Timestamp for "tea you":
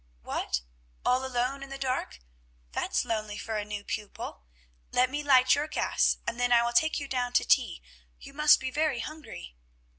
7.45-8.33